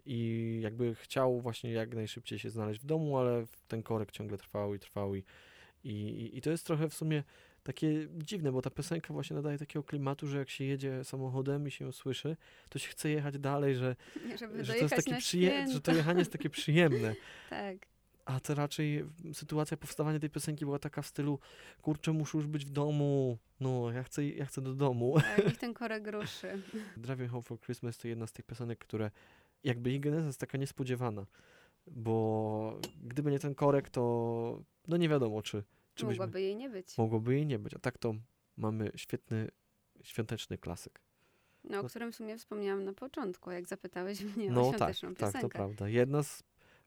[0.05, 4.75] i jakby chciał właśnie jak najszybciej się znaleźć w domu, ale ten korek ciągle trwał
[4.75, 5.25] i trwał i,
[5.85, 7.23] i, i to jest trochę w sumie
[7.67, 11.71] takie dziwne, bo ta piosenka właśnie nadaje takiego klimatu, że jak się jedzie samochodem i
[11.71, 12.37] się ją słyszy,
[12.69, 13.97] to się chce jechać dalej, że,
[14.39, 17.15] Żeby że to jest takie na przyjemne, że to jechanie jest takie przyjemne.
[17.51, 17.77] Tak.
[18.25, 21.39] A to raczej sytuacja powstawania tej piosenki była taka w stylu
[21.83, 25.21] kurczę, muszę już być w domu, no ja chcę, ja chcę do domu.
[25.21, 26.63] Tak, niech ten korek ruszy.
[26.97, 29.11] Driving Home for Christmas to jedna z tych piosenek, które
[29.65, 31.27] jakby jej geneza jest taka niespodziewana,
[31.87, 35.63] bo gdyby nie ten korek, to no nie wiadomo, czy,
[35.97, 36.99] czy byśmy, Mogłoby jej nie być.
[36.99, 38.15] mogłoby jej nie być, a tak to
[38.57, 39.49] mamy świetny,
[40.03, 41.01] świąteczny klasyk.
[41.65, 45.09] No, o którym w sumie wspomniałam na początku, jak zapytałeś mnie o No tak, świąteczną
[45.15, 45.57] tak, to piosenkę.
[45.59, 45.89] prawda.
[45.89, 46.43] Jedna z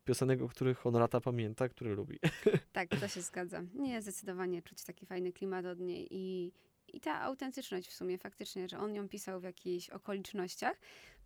[0.05, 2.19] piosenek, o których on lata pamięta, który lubi.
[2.71, 3.61] Tak, to się zgadza.
[3.73, 6.51] Nie, zdecydowanie czuć taki fajny klimat od niej i,
[6.93, 10.77] i ta autentyczność w sumie faktycznie, że on ją pisał w jakichś okolicznościach.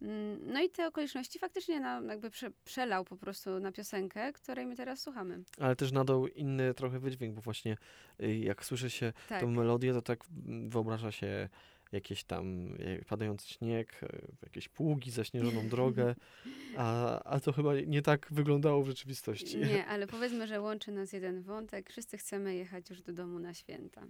[0.01, 4.65] Mm, No i te okoliczności faktycznie na, jakby prze, przelał po prostu na piosenkę, której
[4.65, 5.43] my teraz słuchamy.
[5.59, 7.77] Ale też nadał inny trochę wydźwięk, bo właśnie
[8.23, 11.49] y, jak słyszy się Tak, tą melodię, to tak mm, wyobraża się
[11.93, 16.15] jakieś tam e, padający śnieg, e, jakieś pługi, zaśnieżoną drogę,
[16.77, 19.57] a, a to chyba nie tak wyglądało w rzeczywistości.
[19.57, 21.89] Nie, ale powiedzmy, że łączy nas jeden wątek.
[21.89, 24.01] Wszyscy chcemy jechać już do domu na święta.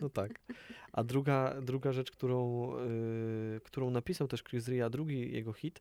[0.00, 0.40] No tak.
[0.92, 2.72] A druga, druga rzecz, którą,
[3.56, 5.80] y, którą napisał też Chris Rea, drugi jego hit,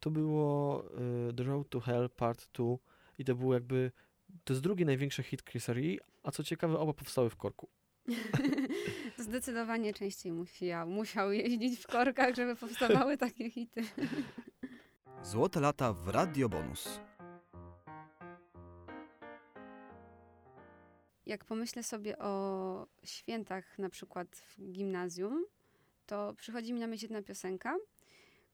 [0.00, 0.84] to było
[1.30, 2.76] y, The Road to Hell Part 2
[3.18, 3.92] i to był jakby,
[4.44, 7.68] to jest drugi największy hit Chrisa Rea, a co ciekawe, oba powstały w korku.
[9.26, 13.82] Zdecydowanie częściej musiał, musiał jeździć w korkach, żeby powstawały takie hity.
[15.22, 17.00] Złote lata w Radio Bonus.
[21.26, 25.44] Jak pomyślę sobie o świętach na przykład w gimnazjum,
[26.06, 27.76] to przychodzi mi na myśl jedna piosenka,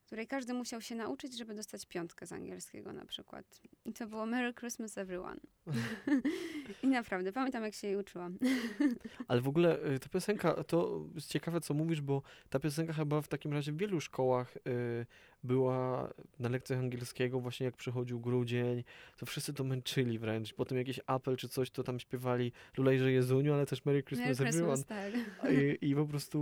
[0.06, 3.60] której każdy musiał się nauczyć, żeby dostać piątkę z angielskiego na przykład.
[3.84, 5.40] I to było Merry Christmas Everyone.
[6.82, 8.38] I naprawdę, pamiętam jak się jej uczyłam.
[9.28, 13.20] Ale w ogóle y, ta piosenka, to jest ciekawe co mówisz, bo ta piosenka chyba
[13.20, 15.06] w takim razie w wielu szkołach y,
[15.44, 18.84] była na lekcjach angielskiego, właśnie jak przychodził grudzień,
[19.16, 20.54] to wszyscy to męczyli wręcz.
[20.54, 24.52] Potem jakiś apel czy coś, to tam śpiewali Lulejże Jezuniu, ale też Merry Christmas Merry.
[24.52, 25.12] Christmas, tak.
[25.52, 26.38] I, I po prostu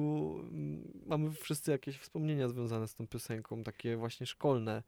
[0.52, 4.83] mm, mamy wszyscy jakieś wspomnienia związane z tą piosenką, takie właśnie szkolne.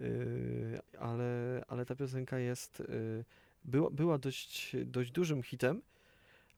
[0.00, 3.24] Yy, ale, ale ta piosenka jest, yy,
[3.64, 5.82] była, była dość, dość dużym hitem,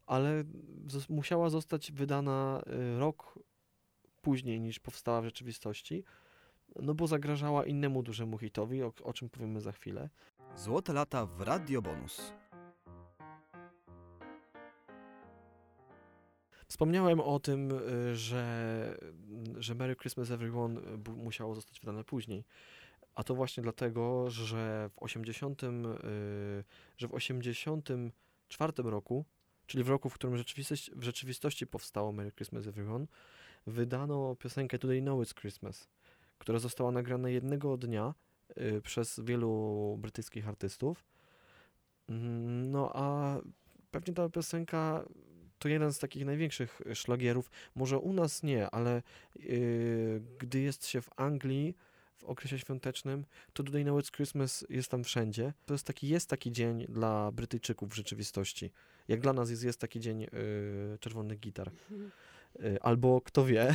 [0.07, 0.45] ale
[1.09, 3.39] musiała zostać wydana yy, rok
[4.23, 6.05] później niż powstała w rzeczywistości,
[6.77, 10.09] no bo zagrażała innemu dużemu hitowi, o, o czym powiemy za chwilę.
[10.57, 12.33] Złote lata w Radio Bonus.
[16.67, 18.99] Wspomniałem o tym, y, że,
[19.59, 22.45] że Merry Christmas Everyone y, musiało zostać wydane później.
[23.21, 25.67] A to właśnie dlatego, że w 80, y,
[26.97, 29.25] że w 84 roku,
[29.67, 33.07] czyli w roku, w którym rzeczywistość, w rzeczywistości powstało Merry Christmas Everyone,
[33.67, 35.89] wydano piosenkę Today Know It's Christmas,
[36.39, 38.15] która została nagrana jednego dnia
[38.59, 41.05] y, przez wielu brytyjskich artystów.
[42.09, 43.37] Mm, No a
[43.91, 45.05] pewnie ta piosenka
[45.59, 47.51] to jeden z takich największych szlagierów.
[47.75, 49.03] Może u nas nie, ale
[49.37, 51.75] yy, gdy jest się w Anglii
[52.21, 55.53] w okresie świątecznym, to Today Know It's Christmas jest tam wszędzie.
[55.67, 58.71] To jest taki, jest taki dzień dla Brytyjczyków w rzeczywistości.
[59.09, 60.29] Jak dla nas jest, jest taki dzień yy,
[61.01, 61.71] czerwonych gitar.
[62.59, 63.75] Yy, albo kto wie,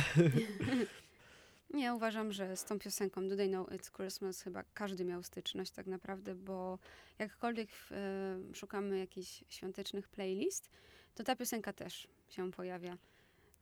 [1.74, 5.70] Nie, uważam, że z tą piosenką Do They Know It's Christmas chyba każdy miał styczność
[5.70, 6.78] tak naprawdę, bo
[7.18, 10.70] jakkolwiek e, szukamy jakichś świątecznych playlist,
[11.14, 12.96] to ta piosenka też się pojawia.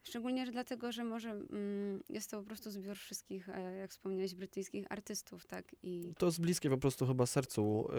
[0.07, 4.35] Szczególnie że dlatego, że może mm, jest to po prostu zbiór wszystkich, e, jak wspomniałeś,
[4.35, 5.75] brytyjskich artystów, tak?
[5.83, 7.89] I to jest bliskie po prostu chyba sercu.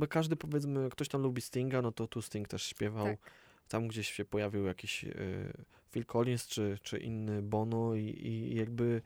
[0.00, 3.06] Yy, każdy powiedzmy, ktoś tam lubi Stinga, no to tu Sting też śpiewał.
[3.06, 3.30] Tak.
[3.68, 5.52] Tam gdzieś się pojawił jakiś yy,
[5.90, 9.02] Phil Collins czy, czy inny Bono i, i jakby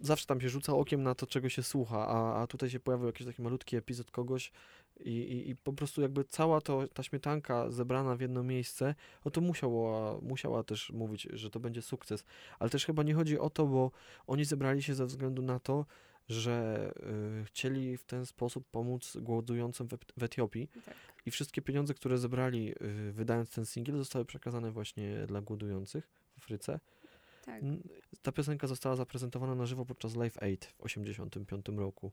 [0.00, 3.06] zawsze tam się rzuca okiem na to, czego się słucha, a, a tutaj się pojawił
[3.06, 4.52] jakiś taki malutki epizod kogoś
[5.00, 9.30] i, i, i po prostu jakby cała to, ta śmietanka zebrana w jedno miejsce, no
[9.30, 12.24] to musiała, musiała też mówić, że to będzie sukces.
[12.58, 13.90] Ale też chyba nie chodzi o to, bo
[14.26, 15.86] oni zebrali się ze względu na to,
[16.28, 16.88] że
[17.40, 20.94] y, chcieli w ten sposób pomóc głodującym w, w Etiopii tak.
[21.26, 26.38] i wszystkie pieniądze, które zebrali y, wydając ten singiel zostały przekazane właśnie dla głodujących w
[26.38, 26.80] Afryce.
[27.44, 27.62] tak.
[28.22, 32.12] Ta piosenka została zaprezentowana na żywo podczas Live Aid w 1985 roku,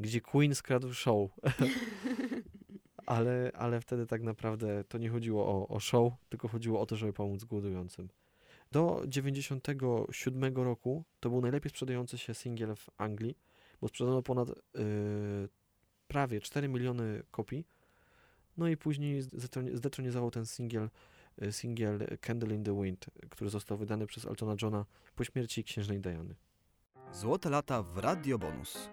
[0.00, 1.30] gdzie Queen skradł show.
[3.06, 6.96] ale, ale wtedy tak naprawdę to nie chodziło o, o show, tylko chodziło o to,
[6.96, 8.08] żeby pomóc głodującym.
[8.72, 13.38] Do 97 roku to był najlepiej sprzedający się singiel w Anglii,
[13.80, 14.54] bo sprzedano ponad y,
[16.08, 17.66] prawie 4 miliony kopii.
[18.56, 20.90] No i później zdetroni- zdetronizował ten singiel,
[21.42, 26.00] y, singiel Candle in the Wind, który został wydany przez Eltona Johna po śmierci księżnej
[26.00, 26.34] Diany.
[27.12, 28.88] Złote lata w Radio Bonus.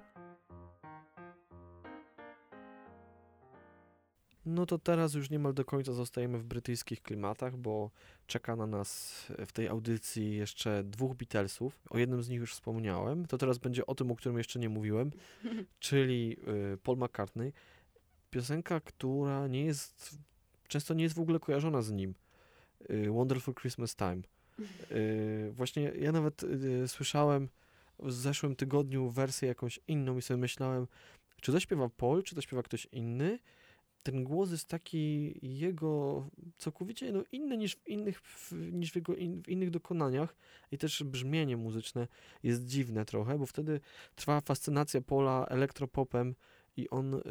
[4.45, 7.91] No to teraz już niemal do końca zostajemy w brytyjskich klimatach, bo
[8.27, 11.79] czeka na nas w tej audycji jeszcze dwóch Beatlesów.
[11.89, 13.25] O jednym z nich już wspomniałem.
[13.25, 15.11] To teraz będzie o tym, o którym jeszcze nie mówiłem,
[15.79, 16.37] czyli
[16.73, 17.53] y, Paul McCartney.
[18.29, 20.17] Piosenka, która nie jest,
[20.67, 22.15] często nie jest w ogóle kojarzona z nim.
[22.89, 24.21] Y, Wonderful Christmas Time.
[25.51, 26.41] Właśnie ja nawet
[26.87, 27.49] słyszałem
[27.99, 30.87] w zeszłym tygodniu wersję jakąś inną i sobie myślałem,
[31.41, 33.39] czy to śpiewa Paul, czy to śpiewa ktoś inny.
[34.03, 36.25] Ten głos jest taki jego
[36.57, 40.35] całkowicie no, inny niż w innych, w, niż w jego in, w innych dokonaniach
[40.71, 42.07] i też brzmienie muzyczne
[42.43, 43.79] jest dziwne trochę, bo wtedy
[44.15, 46.35] trwa fascynacja Paula elektropopem
[46.77, 47.21] i on, y,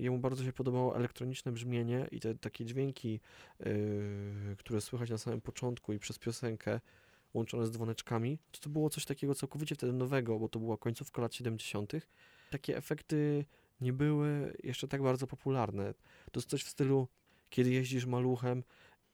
[0.00, 3.20] jemu bardzo się podobało elektroniczne brzmienie i te takie dźwięki,
[3.60, 6.80] y, które słychać na samym początku i przez piosenkę,
[7.34, 11.22] łączone z dzwoneczkami, to to było coś takiego całkowicie wtedy nowego, bo to była końcówka
[11.22, 11.92] lat 70.
[12.50, 13.44] Takie efekty
[13.82, 15.94] nie były jeszcze tak bardzo popularne.
[16.32, 17.08] To jest coś w stylu,
[17.50, 18.62] kiedy jeździsz maluchem,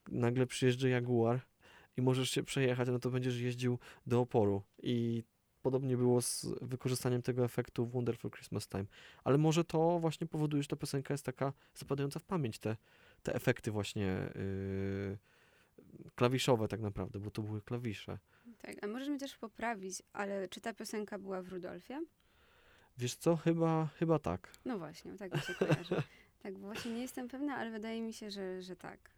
[0.08, 1.40] nagle przyjeżdża Jaguar
[1.96, 4.62] i możesz się przejechać, no to będziesz jeździł do oporu.
[4.82, 5.24] I
[5.62, 8.84] podobnie było z wykorzystaniem tego efektu w Wonderful Christmas Time.
[9.24, 12.76] Ale może to właśnie powoduje, że ta piosenka jest taka zapadająca w pamięć, te,
[13.22, 15.18] te efekty właśnie yy,
[16.14, 18.18] klawiszowe tak naprawdę, bo to były klawisze.
[18.58, 22.00] Tak, a możesz mnie też poprawić, ale czy ta piosenka była w Rudolfie?
[22.98, 24.52] Wiesz co, chyba, chyba tak.
[24.64, 26.02] No właśnie, tak mi się kojarzy.
[26.42, 29.10] Tak, bo właśnie nie jestem pewna, ale wydaje mi się, że, że tak.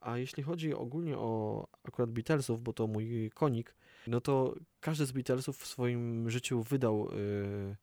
[0.00, 3.74] A jeśli chodzi ogólnie o akurat Beatlesów, bo to mój konik,
[4.06, 7.76] no to każdy z Beatlesów w swoim życiu wydał y,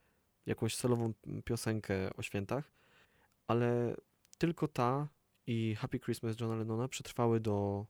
[0.45, 1.13] jakąś solową
[1.45, 2.71] piosenkę o świętach,
[3.47, 3.95] ale
[4.37, 5.07] tylko ta
[5.47, 7.85] i Happy Christmas Johna Lennona przetrwały do,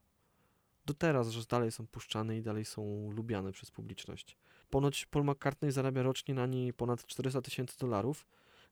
[0.86, 4.36] do teraz, że dalej są puszczane i dalej są lubiane przez publiczność.
[4.74, 8.26] Ponoć Paul McCartney zarabia rocznie na niej ponad 400 tysięcy dolarów,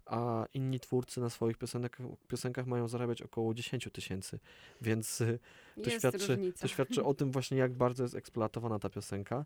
[0.07, 4.39] a inni twórcy na swoich piosenek, piosenkach mają zarabiać około 10 tysięcy,
[4.81, 5.39] więc y,
[5.85, 9.45] to świadczy, to świadczy o tym właśnie, jak bardzo jest eksploatowana ta piosenka.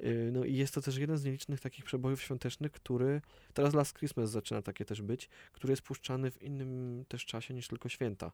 [0.00, 3.20] Yy, No i jest to też jeden z nielicznych takich przebojów świątecznych, który
[3.54, 7.68] teraz Last Christmas zaczyna takie też być, który jest puszczany w innym też czasie niż
[7.68, 8.32] tylko święta.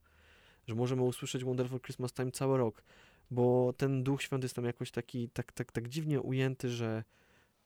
[0.67, 2.83] Że możemy usłyszeć Wonderful Christmas Time cały rok,
[3.31, 7.05] bo ten duch świąt jest tam jakoś taki, tak, tak, tak dziwnie ujęty, że,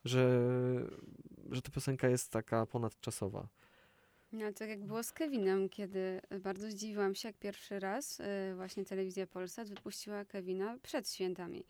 [0.05, 0.41] że,
[1.51, 3.49] że ta piosenka jest taka ponadczasowa.
[4.33, 8.25] No, tak jak było z Kevinem, kiedy bardzo zdziwiłam się, jak pierwszy raz y,
[8.57, 11.65] właśnie telewizja Polsat wypuściła Kevina przed świętami.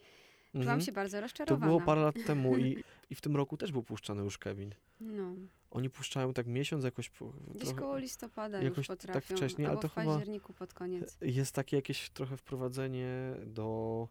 [0.53, 0.81] Czułam Mhm.
[0.81, 1.67] się bardzo To rozczarowana.
[1.67, 4.75] było parę lat temu i, i w tym roku też był puszczany już Kevin.
[5.01, 5.35] No,
[5.71, 9.71] Oni puszczają tak miesiąc jakoś gdzieś trochę, koło listopada jakoś już tak potrafią, wcześniej, ale
[9.71, 11.19] albo to w październiku pod koniec.
[11.21, 14.09] jest takie jakieś trochę wprowadzenie do,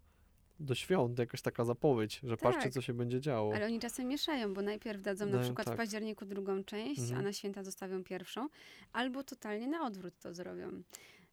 [0.62, 2.74] do świąt, jakaś taka zapowiedź, że patrzcie, Tak.
[2.74, 3.56] co się będzie działo.
[3.56, 5.76] Ale oni czasem mieszają, bo najpierw dadzą na Dają, przykład tak.
[5.76, 7.24] w październiku drugą część, a Mhm.
[7.24, 8.48] na święta zostawią pierwszą,
[8.94, 10.84] albo totalnie na odwrót to zrobią.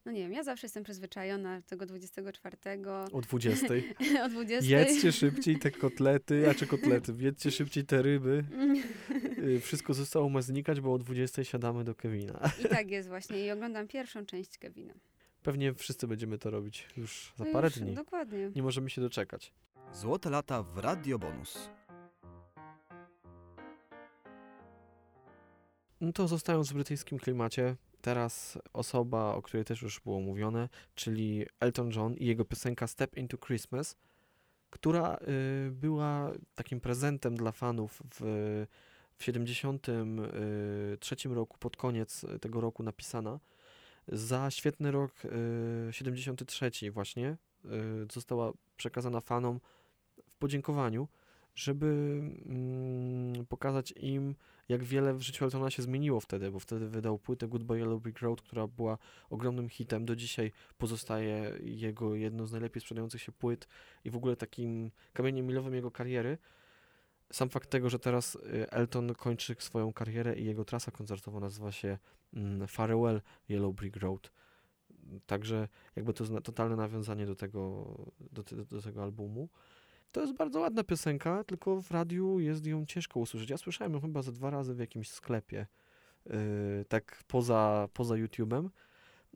[0.05, 2.57] No nie wiem, ja zawsze jestem przyzwyczajona tego 24,
[3.13, 3.67] O 20.
[4.25, 4.71] o 20.
[4.79, 8.45] Jedzcie szybciej te kotlety, a czy kotlety, jedzcie szybciej te ryby.
[9.39, 12.51] Y, Wszystko zostało ma znikać, bo o 20 siadamy do Kevina.
[12.65, 13.47] I tak jest właśnie.
[13.47, 14.95] I oglądam pierwszą część Kevina.
[15.43, 17.95] Pewnie wszyscy będziemy to robić już za No parę już, dni.
[17.95, 18.51] Dokładnie.
[18.57, 19.53] Nie możemy się doczekać.
[19.93, 21.71] Złote lata w Radio Bonus.
[26.01, 31.47] No to zostając w brytyjskim klimacie, teraz osoba, o której też już było mówione, czyli
[31.61, 33.97] Elton John i jego piosenka Step into Christmas,
[34.71, 38.21] która y, była takim prezentem dla fanów w,
[39.17, 43.41] w 73 roku, pod koniec tego roku napisana.
[44.13, 47.69] Za świetny rok y, 73 właśnie y,
[48.13, 49.61] została przekazana fanom
[50.31, 51.09] w podziękowaniu,
[51.55, 51.87] żeby
[52.47, 54.35] mm, pokazać im,
[54.69, 58.21] jak wiele w życiu Eltona się zmieniło wtedy, bo wtedy wydał płytę Goodbye Yellow Brick
[58.21, 58.99] Road, która była
[59.31, 60.05] ogromnym hitem.
[60.05, 63.69] Do dzisiaj pozostaje jego jedną z najlepiej sprzedających się płyt
[64.05, 66.39] i w ogóle takim kamieniem milowym jego kariery.
[67.33, 71.73] Sam fakt tego, że teraz y, Elton kończy swoją karierę i jego trasa koncertowa nazywa
[71.73, 71.99] się
[72.35, 74.33] mm, Farewell Yellow Brick Road.
[75.27, 77.87] Także jakby to zna- totalne nawiązanie do tego,
[78.33, 79.49] do, te- do tego albumu.
[80.13, 83.51] To jest bardzo ładna piosenka, tylko w radiu jest ją ciężko usłyszeć.
[83.51, 85.67] Ja słyszałem ją chyba ze dwa razy w jakimś sklepie,
[86.27, 86.35] yy,
[86.89, 88.69] tak poza, poza YouTube'em.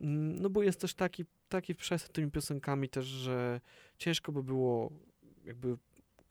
[0.01, 3.61] Mm, No bo jest też taki, taki przesyt tymi piosenkami też, że
[3.99, 4.91] ciężko by było
[5.45, 5.77] jakby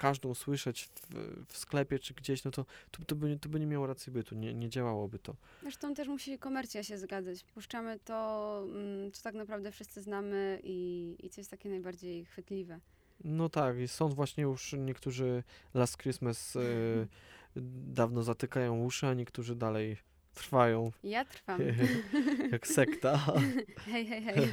[0.01, 3.65] każdą słyszeć w, w sklepie czy gdzieś, no to, to, to, by, to by nie
[3.65, 5.35] miało racji bytu, nie, nie działałoby to.
[5.61, 7.43] Zresztą też musi komercja się zgadzać.
[7.43, 12.79] Puszczamy to, mm, co tak naprawdę wszyscy znamy i, i co jest takie najbardziej chwytliwe.
[13.23, 17.07] No tak, i są właśnie już niektórzy Last Christmas yy,
[18.01, 19.97] dawno zatykają uszy, a niektórzy dalej
[20.33, 21.61] trwają Ja trwam.
[22.51, 23.17] jak sekta.
[23.91, 24.49] hej, hej, hej.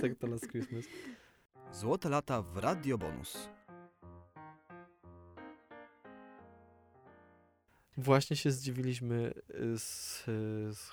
[0.00, 0.84] sekta Last Christmas.
[1.72, 3.48] Złote lata w Radio Bonus.
[8.00, 10.24] Właśnie się zdziwiliśmy y, z,
[10.76, 10.90] z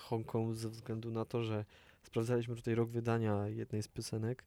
[0.54, 1.66] ze względu na to, że
[2.04, 4.44] sprawdzaliśmy tutaj rok wydania jednej z piosenek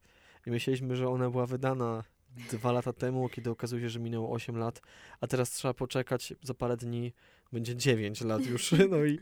[0.47, 2.05] i myśleliśmy, że ona była wydana
[2.51, 4.83] dwa lata temu, kiedy okazuje się, że minęło 8 lat,
[5.21, 7.13] a teraz trzeba poczekać, za parę dni
[7.53, 9.19] będzie 9 lat już, no i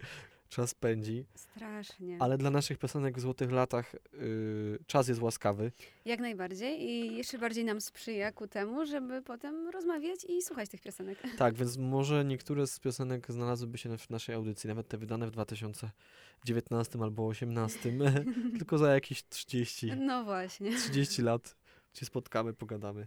[0.49, 1.25] czas pędzi.
[1.35, 2.17] Strasznie.
[2.21, 5.73] Ale dla naszych piosenek w złotych latach y, czas jest łaskawy.
[6.05, 10.81] Jak najbardziej i jeszcze bardziej nam sprzyja ku temu, żeby potem rozmawiać i słuchać tych
[10.81, 11.19] piosenek.
[11.39, 15.31] Tak, więc może niektóre z piosenek znalazłyby się w naszej audycji, nawet te wydane w
[15.31, 17.93] 2019 albo 2018,
[18.59, 20.77] tylko za jakieś 30, No właśnie.
[20.77, 21.57] 30 lat
[21.95, 23.07] się spotkamy, pogadamy.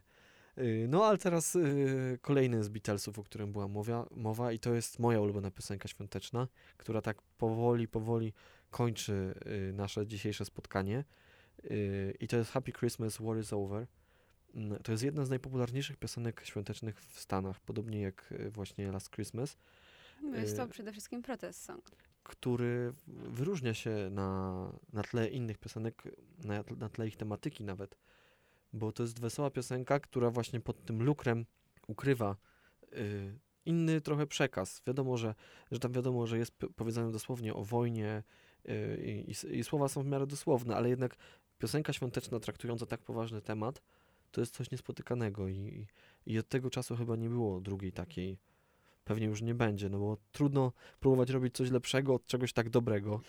[0.57, 4.73] Y, No ale teraz y, kolejny z Beatlesów, o którym była mowa, mowa i to
[4.73, 8.33] jest moja ulubiona piosenka świąteczna, która tak powoli, powoli
[8.69, 9.33] kończy
[9.69, 11.03] y, nasze dzisiejsze spotkanie.
[12.19, 13.87] I to jest Happy Christmas, War is Over.
[14.55, 19.57] Mm, To jest jedna z najpopularniejszych piosenek świątecznych w Stanach, podobnie jak właśnie Last Christmas,
[20.21, 21.91] No Jest to przede wszystkim protest song.
[22.23, 26.03] który wyróżnia się na, na tle innych piosenek,
[26.43, 27.97] na, na tle ich tematyki nawet,
[28.73, 31.45] bo to jest wesoła piosenka, która właśnie pod tym lukrem
[31.87, 32.35] ukrywa
[32.93, 34.81] y, inny trochę przekaz.
[34.87, 35.35] Wiadomo, że,
[35.71, 38.23] że tam wiadomo, że jest powiedziane dosłownie o wojnie
[38.69, 41.15] y, i, i słowa są w miarę dosłowne, ale jednak
[41.57, 43.81] piosenka świąteczna traktująca tak poważny temat,
[44.31, 45.87] to jest coś niespotykanego i,
[46.25, 48.37] i od tego czasu chyba nie było drugiej takiej.
[49.03, 53.21] Pewnie już nie będzie, no bo trudno próbować robić coś lepszego od czegoś tak dobrego.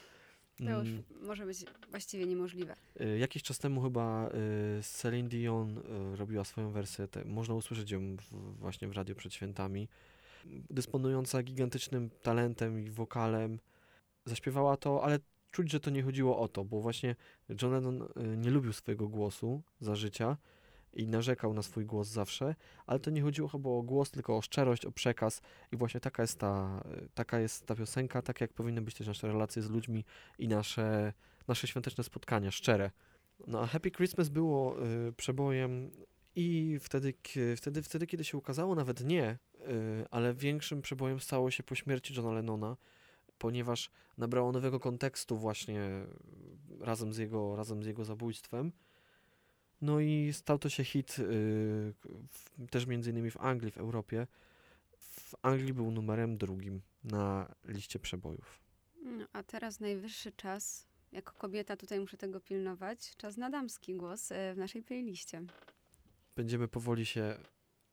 [0.59, 2.75] To już Mm, może być właściwie niemożliwe.
[3.01, 4.29] y, Jakiś czas temu chyba
[4.79, 8.17] y, Celine Dion y, robiła swoją wersję, można usłyszeć ją
[8.59, 9.89] właśnie w radio przed świętami.
[10.71, 13.59] Dysponująca gigantycznym talentem i wokalem,
[14.25, 15.19] zaśpiewała to, ale
[15.51, 17.17] czuć, że to nie chodziło o to, bo właśnie
[17.63, 20.37] John Lennon nie lubił swojego głosu za życia
[20.95, 22.55] i narzekał na swój głos zawsze,
[22.87, 26.23] ale to nie chodziło chyba o głos, tylko o szczerość, o przekaz i właśnie taka
[26.23, 26.83] jest ta,
[27.15, 30.05] taka jest ta piosenka, tak jak powinny być też nasze relacje z ludźmi
[30.39, 31.13] i nasze,
[31.49, 32.91] nasze świąteczne spotkania, szczere.
[33.47, 35.91] No a Happy Christmas było y, przebojem
[36.37, 37.15] i wtedy,
[37.57, 42.15] wtedy, wtedy, kiedy się ukazało, nawet nie, y, ale większym przebojem stało się po śmierci
[42.15, 42.77] Johna Lennona,
[43.39, 46.07] ponieważ nabrało nowego kontekstu właśnie
[46.81, 48.73] razem z jego, razem z jego zabójstwem.
[49.83, 51.23] No i stał to się hit y,
[52.29, 54.27] w, też między innymi w Anglii, w Europie.
[54.99, 58.61] W Anglii był numerem drugim na liście przebojów.
[59.05, 64.33] No, a teraz najwyższy czas, jako kobieta tutaj muszę tego pilnować, czas na damski głos
[64.33, 65.43] e, w naszej playliście.
[66.37, 67.39] Będziemy powoli się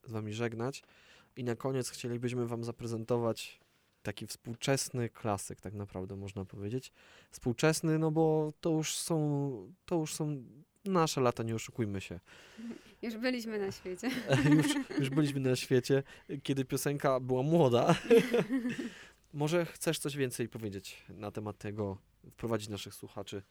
[0.04, 0.84] z wami żegnać
[1.36, 3.60] i na koniec chcielibyśmy wam zaprezentować
[4.04, 6.91] taki współczesny klasyk, tak naprawdę można powiedzieć.
[7.32, 10.43] Współczesny, no bo to już są, to już są
[10.86, 12.20] nasze lata, nie oszukujmy się.
[13.02, 14.10] Już byliśmy na świecie.
[14.58, 14.68] już,
[15.00, 16.04] już byliśmy na świecie,
[16.44, 17.96] kiedy piosenka była młoda.
[19.34, 21.98] Może chcesz coś więcej powiedzieć na temat tego,
[22.32, 23.42] wprowadzić naszych słuchaczy?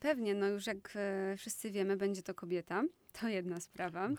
[0.00, 2.82] Pewnie, no już jak e, wszyscy wiemy, będzie to kobieta.
[3.20, 4.10] To jedna sprawa.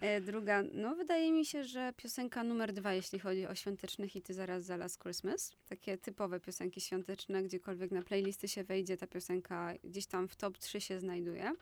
[0.00, 4.34] E, druga, no wydaje mi się, że piosenka numer dwa, jeśli chodzi o świąteczne hity
[4.34, 5.52] zaraz za Last Christmas.
[5.68, 10.58] Takie typowe piosenki świąteczne, gdziekolwiek na playlisty się wejdzie, ta piosenka gdzieś tam w top
[10.58, 11.52] 3 się znajduje.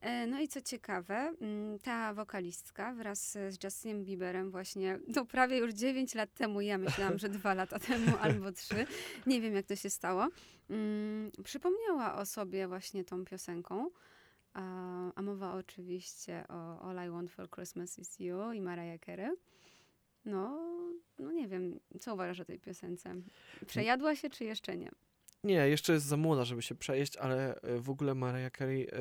[0.00, 5.58] E, No i co ciekawe, mm, ta wokalistka wraz z Justinem Bieberem właśnie, no prawie
[5.58, 8.86] już 9 lat temu, ja myślałam, że dwa lata temu albo trzy,
[9.26, 10.28] nie wiem jak to się stało,
[10.70, 13.90] mm, przypomniała o sobie właśnie tą piosenką.
[14.54, 14.62] A,
[15.14, 19.30] a mowa oczywiście o All I Want for Christmas is You i Mariah Carey.
[20.24, 20.58] No,
[21.18, 23.14] no nie wiem, co uważasz o tej piosence?
[23.66, 24.90] Przejadła się, czy jeszcze nie?
[25.44, 28.98] Nie, jeszcze jest za młoda, żeby się przejeść, ale e, w ogóle Mariah Carey e,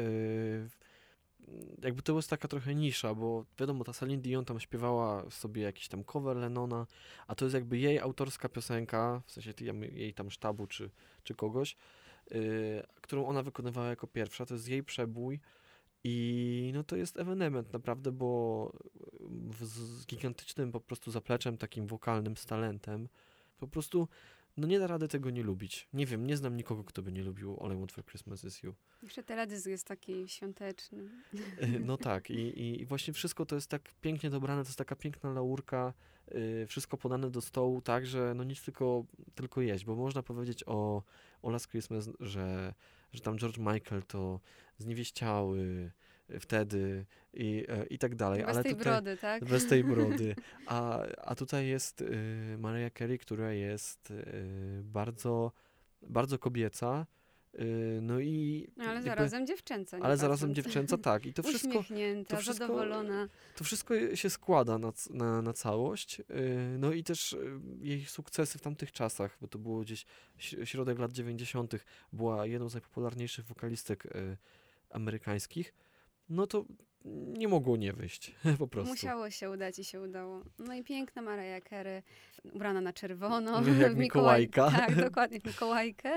[1.83, 5.87] jakby to jest taka trochę nisza, bo wiadomo, ta Celine Dion tam śpiewała sobie jakiś
[5.87, 6.87] tam cover Lennona,
[7.27, 9.53] a to jest jakby jej autorska piosenka, w sensie
[9.91, 10.89] jej tam sztabu czy,
[11.23, 11.75] czy kogoś,
[12.31, 12.37] e,
[13.01, 15.39] którą ona wykonywała jako pierwsza, to jest jej przebój
[16.03, 18.71] i no to jest ewenement naprawdę, bo
[19.29, 23.07] w, z gigantycznym po prostu zapleczem, takim wokalnym, z talentem,
[23.57, 24.07] po prostu
[24.57, 25.87] no nie da rady tego nie lubić.
[25.93, 28.63] Nie wiem, nie znam nikogo, kto by nie lubił All I Want for Christmas is
[28.63, 28.75] You.
[29.03, 31.09] Jeszcze teledysk jest taki świąteczny.
[31.57, 34.95] E, No tak, i, i, właśnie wszystko to jest tak pięknie dobrane, to jest taka
[34.95, 35.93] piękna laurka,
[36.35, 40.63] y, wszystko podane do stołu tak, że no nic tylko, tylko jeść, bo można powiedzieć
[40.65, 41.03] o,
[41.41, 42.73] o Last Christmas, że,
[43.13, 44.39] że tam George Michael to
[44.77, 45.91] zniewieściały
[46.39, 48.93] wtedy i, e, i tak dalej, Bez ale tej tutaj...
[48.93, 49.45] brody, tak?
[49.45, 50.35] Bez tej brody.
[50.65, 55.51] A, a tutaj jest y, Mariah Carey, która jest y, bardzo,
[56.01, 57.05] bardzo kobieca.
[57.59, 58.67] Y, no i.
[58.77, 59.97] No, ale jakby- zarazem dziewczęca.
[59.97, 61.25] nie Ale zarazem dziewczęca, tak.
[61.25, 61.83] I to wszystko,
[62.27, 63.27] to wszystko- zadowolona.
[63.55, 66.19] to wszystko się składa na, na, na całość.
[66.19, 66.23] Y,
[66.79, 70.05] no i też y, jej sukcesy w tamtych czasach, bo to było gdzieś
[70.63, 71.73] środek lat 90.,
[72.13, 74.03] była jedną z najpopularniejszych wokalistek
[74.89, 75.73] amerykańskich.
[76.29, 76.65] No to
[77.37, 78.91] nie mogło nie wyjść, po prostu.
[78.93, 80.41] Musiało się udać i się udało.
[80.59, 82.03] No i piękna Mariah Carey,
[82.53, 83.51] ubrana na czerwono.
[83.81, 84.71] Jak w Mikołaj- Mikołajka.
[84.77, 86.09] Tak, dokładnie, w Mikołajkę.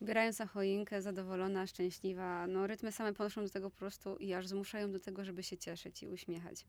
[0.00, 2.46] Ubierając na choinkę, zadowolona, szczęśliwa.
[2.46, 5.56] No rytmy same podnoszą do tego po prostu i aż zmuszają do tego, żeby się
[5.58, 6.64] cieszyć i uśmiechać.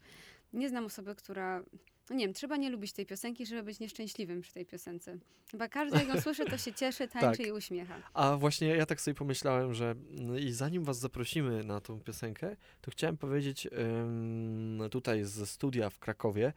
[0.54, 1.64] Nie znam osoby, która
[2.10, 5.18] No Nie wiem, trzeba nie lubić tej piosenki, żeby być nieszczęśliwym przy tej piosence.
[5.52, 7.48] Chyba każdy, jak ją słyszy, to się cieszy, tańczy Tak.
[7.48, 7.96] i uśmiecha.
[8.14, 12.56] A właśnie ja tak sobie pomyślałem, że no i zanim was zaprosimy na tą piosenkę,
[12.82, 16.54] to chciałem powiedzieć ym, tutaj ze studia w Krakowie,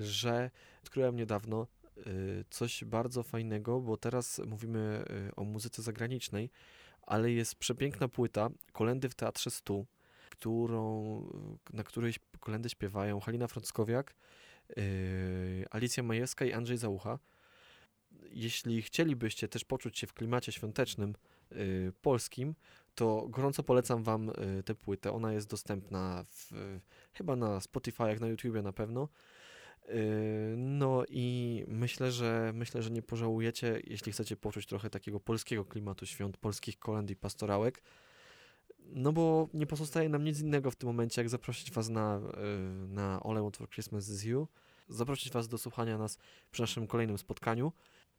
[0.00, 0.50] że
[0.82, 1.66] odkryłem niedawno
[2.06, 6.50] y, coś bardzo fajnego, bo teraz mówimy y, o muzyce zagranicznej,
[7.02, 9.86] ale jest przepiękna płyta Kolendy w Teatrze Stu,
[10.30, 11.20] którą,
[11.72, 14.14] na której kolendy śpiewają Halina Frąckowiak,
[15.70, 17.18] Alicja Majewska i Andrzej Załucha.
[18.30, 21.14] Jeśli chcielibyście też poczuć się w klimacie świątecznym
[21.52, 22.54] y, polskim,
[22.94, 25.12] to gorąco polecam Wam y, tę płytę.
[25.12, 26.52] Ona jest dostępna w,
[27.12, 29.08] chyba na Spotify, na YouTubie na pewno.
[30.56, 36.06] No i myślę, że myślę, że nie pożałujecie, jeśli chcecie poczuć trochę takiego polskiego klimatu
[36.06, 37.82] świąt, polskich kolęd i pastorałek.
[38.84, 42.20] No bo nie pozostaje nam nic innego w tym momencie, jak zaprosić Was na,
[42.84, 44.48] y, na All I Want for Christmas is You,
[44.88, 46.18] zaprosić Was do słuchania nas
[46.50, 47.72] przy naszym kolejnym spotkaniu.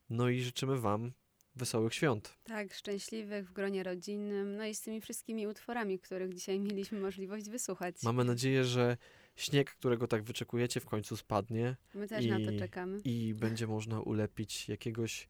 [0.09, 1.11] No i życzymy Wam
[1.55, 2.37] wesołych świąt.
[2.43, 7.49] Tak, szczęśliwych w gronie rodzinnym, no i z tymi wszystkimi utworami, których dzisiaj mieliśmy możliwość
[7.49, 7.95] wysłuchać.
[8.03, 8.97] Mamy nadzieję, że
[9.35, 12.99] śnieg, którego tak wyczekujecie, w końcu spadnie My też na to i- czekamy.
[13.03, 15.27] i będzie można ulepić jakiegoś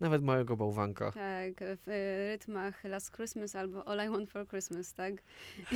[0.00, 1.12] nawet małego bałwanka.
[1.12, 5.14] Tak, w y, rytmach Last Christmas albo All I Want for Christmas, tak?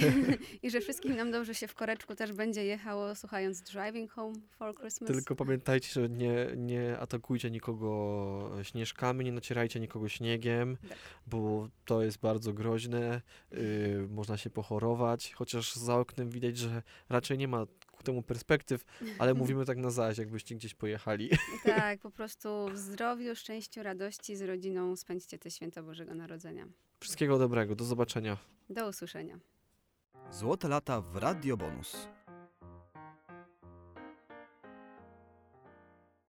[0.63, 4.75] I że wszystkim nam dobrze się w koreczku też będzie jechało, słuchając Driving Home for
[4.75, 5.11] Christmas.
[5.11, 10.99] Tylko pamiętajcie, że nie, nie atakujcie nikogo śnieżkami, nie nacierajcie nikogo śniegiem, Tak.
[11.27, 17.39] bo to jest bardzo groźne, yy, można się pochorować, chociaż za oknem widać, że raczej
[17.39, 17.67] nie ma
[18.03, 18.85] temu perspektyw,
[19.19, 21.31] ale mówimy tak na zaś, jakbyście gdzieś pojechali.
[21.65, 26.69] Tak, po prostu w zdrowiu, szczęściu, radości z rodziną spędźcie te święta Bożego Narodzenia.
[27.01, 28.37] Wszystkiego dobrego, do zobaczenia.
[28.71, 29.39] Do usłyszenia.
[30.31, 32.09] Złote lata w Radio Bonus.